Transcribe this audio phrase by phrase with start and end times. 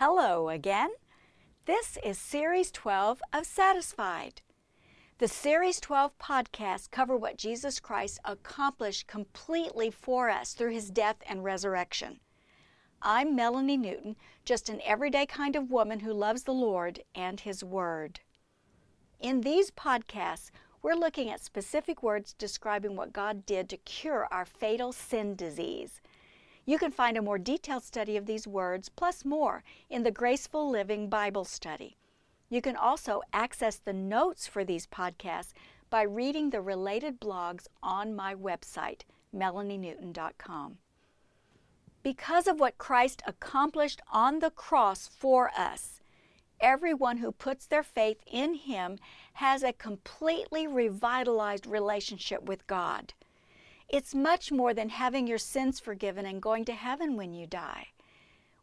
[0.00, 0.90] Hello again.
[1.64, 4.42] This is Series 12 of Satisfied.
[5.18, 11.16] The Series 12 podcasts cover what Jesus Christ accomplished completely for us through his death
[11.28, 12.20] and resurrection.
[13.02, 14.14] I'm Melanie Newton,
[14.44, 18.20] just an everyday kind of woman who loves the Lord and his Word.
[19.18, 24.46] In these podcasts, we're looking at specific words describing what God did to cure our
[24.46, 26.00] fatal sin disease.
[26.68, 30.68] You can find a more detailed study of these words, plus more, in the Graceful
[30.68, 31.96] Living Bible Study.
[32.50, 35.54] You can also access the notes for these podcasts
[35.88, 39.04] by reading the related blogs on my website,
[39.34, 40.76] melanienewton.com.
[42.02, 46.02] Because of what Christ accomplished on the cross for us,
[46.60, 48.98] everyone who puts their faith in Him
[49.32, 53.14] has a completely revitalized relationship with God.
[53.90, 57.88] It's much more than having your sins forgiven and going to heaven when you die.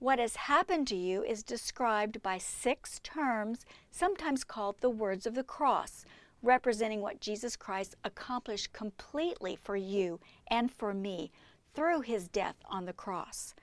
[0.00, 5.36] What has happened to you is described by six terms, sometimes called the words of
[5.36, 6.04] the cross,
[6.42, 11.30] representing what Jesus Christ accomplished completely for you and for me
[11.72, 13.54] through his death on the cross.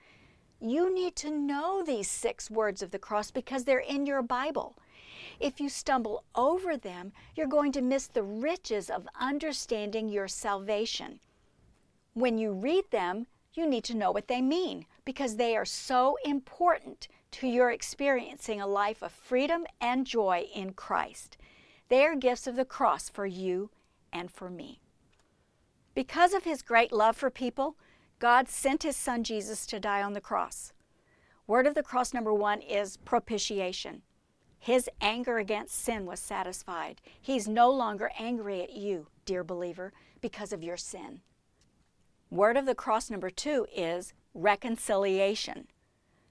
[0.62, 4.78] You need to know these six words of the cross because they're in your Bible.
[5.42, 11.20] If you stumble over them, you're going to miss the riches of understanding your salvation.
[12.14, 16.18] When you read them, you need to know what they mean because they are so
[16.24, 21.38] important to your experiencing a life of freedom and joy in Christ.
[21.90, 23.70] They are gifts of the cross for you
[24.12, 24.80] and for me.
[25.94, 27.76] Because of his great love for people,
[28.20, 30.74] God sent his son Jesus to die on the cross.
[31.48, 34.04] Word of the cross number one is propitiation.
[34.60, 37.02] His anger against sin was satisfied.
[37.20, 41.22] He's no longer angry at you, dear believer, because of your sin.
[42.32, 45.68] Word of the cross number two is reconciliation.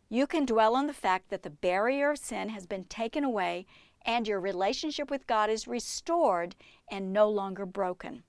[0.08, 3.66] You can dwell on the fact that the barrier of sin has been taken away
[4.06, 6.54] and your relationship with God is restored
[6.88, 8.22] and no longer broken.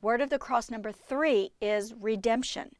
[0.00, 2.70] Word of the cross number three is redemption.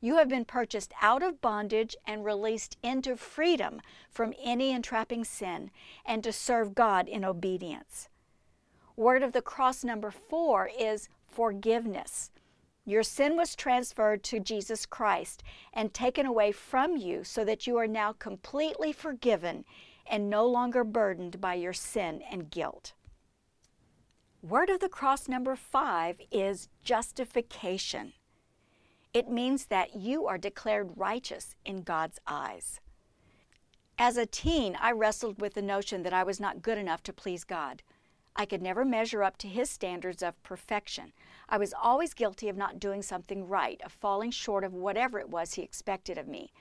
[0.00, 3.80] You have been purchased out of bondage and released into freedom
[4.10, 5.70] from any entrapping sin
[6.06, 8.08] and to serve God in obedience.
[8.96, 12.30] Word of the cross number four is forgiveness.
[12.88, 15.42] Your sin was transferred to Jesus Christ
[15.74, 19.66] and taken away from you so that you are now completely forgiven
[20.10, 22.94] and no longer burdened by your sin and guilt.
[24.40, 28.14] Word of the cross number five is justification.
[29.12, 32.80] It means that you are declared righteous in God's eyes.
[33.98, 37.12] As a teen, I wrestled with the notion that I was not good enough to
[37.12, 37.82] please God.
[38.40, 41.12] I could never measure up to His standards of perfection.
[41.48, 45.28] I was always guilty of not doing something right, of falling short of whatever it
[45.28, 46.52] was He expected of me.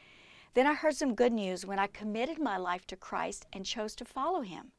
[0.56, 3.94] Then I heard some good news when I committed my life to Christ and chose
[3.98, 4.72] to follow Him.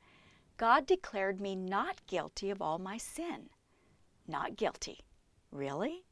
[0.56, 3.50] God declared me not guilty of all my sin.
[4.26, 5.04] Not guilty.
[5.52, 6.02] Really?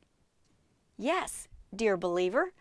[0.96, 2.52] Yes, dear believer.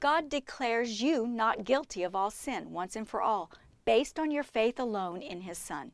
[0.00, 3.50] God declares you not guilty of all sin once and for all,
[3.86, 5.92] based on your faith alone in His Son.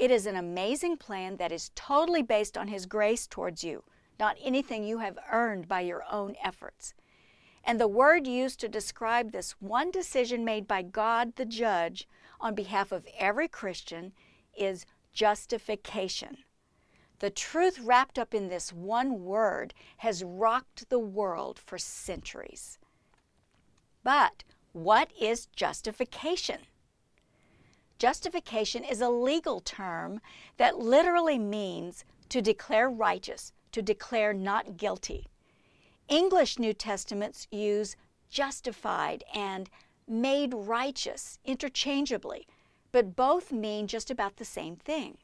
[0.00, 3.84] It is an amazing plan that is totally based on His grace towards you
[4.20, 6.94] not anything you have earned by your own efforts.
[7.64, 12.06] And the word used to describe this one decision made by God the judge
[12.38, 14.12] on behalf of every Christian
[14.56, 16.38] is justification.
[17.18, 22.78] The truth wrapped up in this one word has rocked the world for centuries.
[24.02, 26.60] But what is justification?
[28.00, 30.22] Justification is a legal term
[30.56, 35.26] that literally means to declare righteous, to declare not guilty.
[36.08, 37.96] English New Testaments use
[38.30, 39.68] justified and
[40.08, 42.46] made righteous interchangeably,
[42.90, 45.18] but both mean just about the same thing.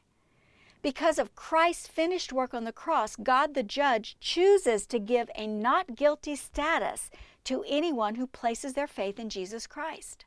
[0.83, 5.47] Because of Christ's finished work on the cross, God the judge chooses to give a
[5.47, 7.09] not guilty status
[7.45, 10.25] to anyone who places their faith in Jesus Christ.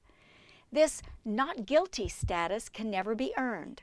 [0.72, 3.82] This not guilty status can never be earned.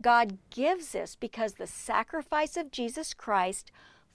[0.00, 3.72] God gives this because the sacrifice of Jesus Christ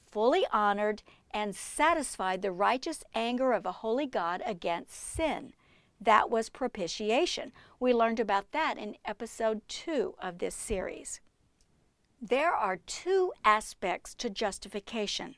[0.10, 5.54] fully honored and satisfied the righteous anger of a holy God against sin.
[6.00, 7.52] That was propitiation.
[7.80, 11.20] We learned about that in episode 2 of this series.
[12.22, 15.36] There are two aspects to justification.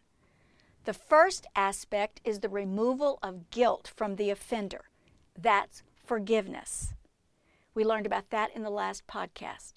[0.83, 4.85] The first aspect is the removal of guilt from the offender.
[5.35, 6.93] That's forgiveness.
[7.73, 9.73] We learned about that in the last podcast.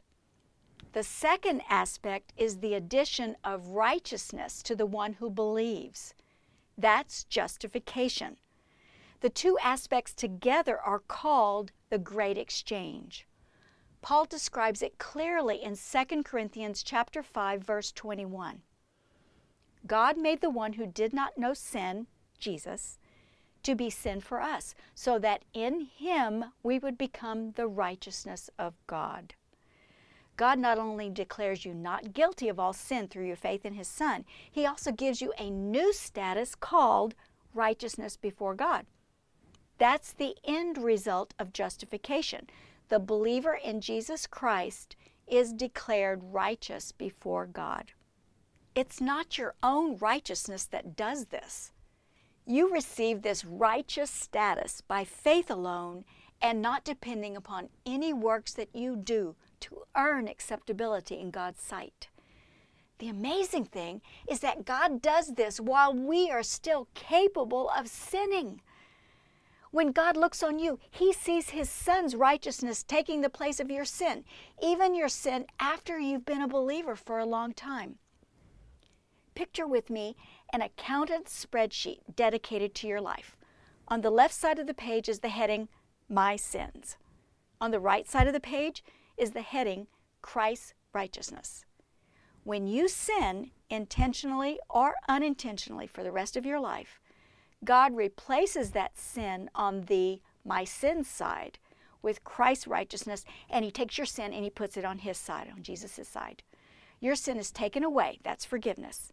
[0.92, 6.14] The second aspect is the addition of righteousness to the one who believes.
[6.76, 8.36] That's justification.
[9.20, 13.26] The two aspects together are called the great exchange.
[14.00, 18.62] Paul describes it clearly in 2 Corinthians chapter 5 verse 21.
[19.86, 22.06] God made the one who did not know sin,
[22.38, 22.97] Jesus,
[23.69, 28.73] to be sin for us, so that in him we would become the righteousness of
[28.87, 29.35] God.
[30.38, 33.87] God not only declares you not guilty of all sin through your faith in his
[33.87, 37.15] son, he also gives you a new status called
[37.53, 38.87] righteousness before God.
[39.76, 42.49] That's the end result of justification.
[42.88, 47.93] The believer in Jesus Christ is declared righteous before God.
[48.75, 51.73] It's not your own righteousness that does this.
[52.50, 56.06] You receive this righteous status by faith alone
[56.40, 62.08] and not depending upon any works that you do to earn acceptability in God's sight.
[63.00, 68.62] The amazing thing is that God does this while we are still capable of sinning.
[69.70, 73.84] When God looks on you, He sees His Son's righteousness taking the place of your
[73.84, 74.24] sin,
[74.62, 77.98] even your sin after you've been a believer for a long time.
[79.38, 80.17] Picture with me
[80.52, 83.37] an accountant's spreadsheet dedicated to your life.
[83.87, 85.69] On the left side of the page is the heading,
[86.08, 86.96] My Sins.
[87.61, 88.82] On the right side of the page
[89.17, 89.87] is the heading,
[90.23, 91.64] Christ's Righteousness.
[92.43, 96.99] When you sin, intentionally or unintentionally, for the rest of your life,
[97.64, 101.61] God replaces that sin on the my sin side
[102.02, 105.49] with Christ's righteousness, and He takes your sin and He puts it on His side,
[105.55, 106.43] on Jesus' side.
[106.99, 108.19] Your sin is taken away.
[108.25, 109.12] That's forgiveness.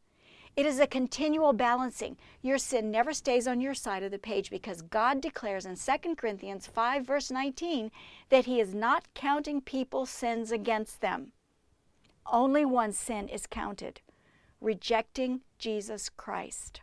[0.56, 2.18] It is a continual balancing.
[2.42, 6.16] Your sin never stays on your side of the page because God declares in 2
[6.16, 7.92] Corinthians 5, verse 19,
[8.30, 11.34] that He is not counting people's sins against them.
[12.25, 14.02] Only one sin is counted
[14.62, 16.81] rejecting Jesus Christ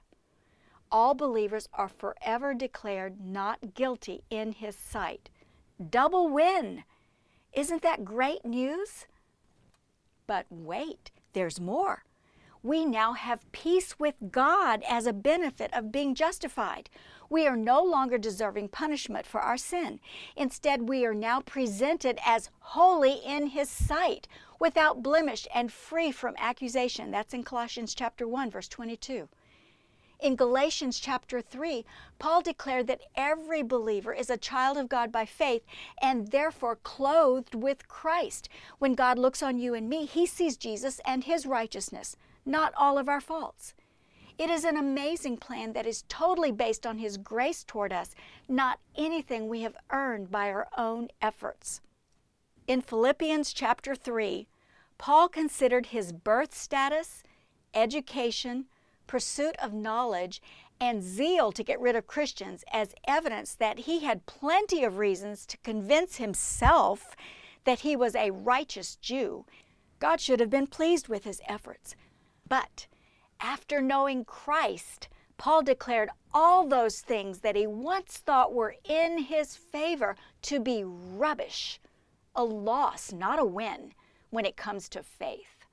[0.92, 5.30] all believers are forever declared not guilty in His sight.
[5.90, 6.84] Double win!
[7.54, 9.06] Isn't that great news?
[10.26, 12.04] But wait, there's more.
[12.62, 16.88] We now have peace with God as a benefit of being justified.
[17.28, 19.98] We are no longer deserving punishment for our sin.
[20.36, 24.28] Instead, we are now presented as holy in His sight,
[24.60, 27.10] without blemish and free from accusation.
[27.10, 29.28] That's in Colossians chapter 1 verse 22.
[30.20, 31.84] In Galatians chapter 3,
[32.20, 35.64] Paul declared that every believer is a child of God by faith
[36.00, 38.48] and therefore clothed with Christ.
[38.78, 42.98] When God looks on you and me, he sees Jesus and his righteousness, not all
[42.98, 43.74] of our faults.
[44.38, 48.14] It is an amazing plan that is totally based on His grace toward us,
[48.48, 51.80] not anything we have earned by our own efforts.
[52.66, 54.46] In Philippians chapter 3,
[54.98, 57.24] Paul considered his birth status,
[57.74, 58.66] education,
[59.08, 60.40] pursuit of knowledge,
[60.80, 65.44] and zeal to get rid of Christians as evidence that he had plenty of reasons
[65.46, 67.16] to convince himself
[67.64, 69.44] that he was a righteous Jew.
[69.98, 71.96] God should have been pleased with his efforts.
[72.52, 72.86] But
[73.40, 75.08] after knowing Christ,
[75.38, 80.84] Paul declared all those things that he once thought were in his favor to be
[80.84, 81.80] rubbish,
[82.34, 83.94] a loss, not a win,
[84.28, 85.64] when it comes to faith.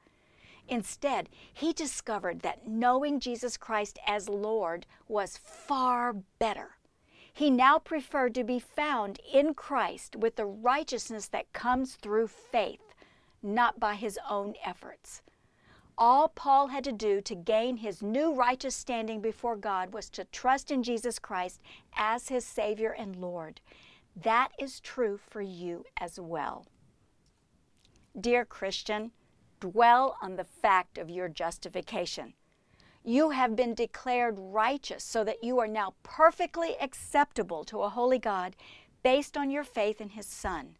[0.69, 6.77] Instead, he discovered that knowing Jesus Christ as Lord was far better.
[7.33, 12.95] He now preferred to be found in Christ with the righteousness that comes through faith,
[13.43, 15.21] not by his own efforts.
[16.01, 20.24] All Paul had to do to gain his new righteous standing before God was to
[20.24, 21.60] trust in Jesus Christ
[21.94, 23.60] as his Savior and Lord.
[24.15, 26.65] That is true for you as well.
[28.18, 29.12] Dear Christian,
[29.60, 32.34] dwell on the fact of your justification.
[33.03, 38.20] You have been declared righteous so that you are now perfectly acceptable to a holy
[38.20, 38.56] God
[39.03, 40.77] based on your faith in His Son.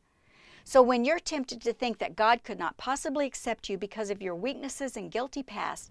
[0.70, 4.22] So when you're tempted to think that God could not possibly accept you because of
[4.22, 5.90] your weaknesses and guilty past,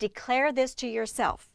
[0.00, 1.48] declare this to yourself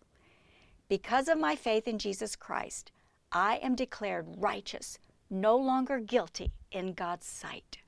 [0.88, 2.94] Because of my faith in Jesus Christ,
[3.30, 5.00] I am declared righteous,
[5.30, 7.80] no longer guilty in God's sight.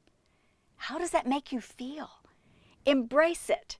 [0.75, 2.09] How does that make you feel?
[2.85, 3.77] Embrace it.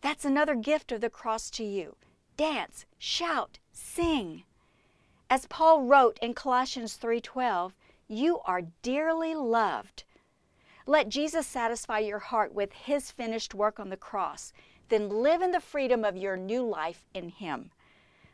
[0.00, 1.94] That's another gift of the cross to you.
[2.36, 4.42] Dance, shout, sing.
[5.30, 7.76] As Paul wrote in Colossians 3:12,
[8.08, 10.02] you are dearly loved.
[10.86, 14.52] Let Jesus satisfy your heart with his finished work on the cross.
[14.88, 17.70] Then live in the freedom of your new life in him.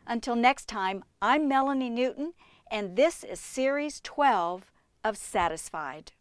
[0.06, 2.32] Until next time, I'm Melanie Newton,
[2.70, 4.72] and this is Series 12
[5.04, 6.12] of Satisfied.